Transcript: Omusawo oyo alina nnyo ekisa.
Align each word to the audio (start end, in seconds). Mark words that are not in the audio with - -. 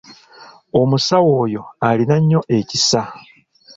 Omusawo 0.79 1.29
oyo 1.43 1.61
alina 1.87 2.15
nnyo 2.19 2.41
ekisa. 2.57 3.01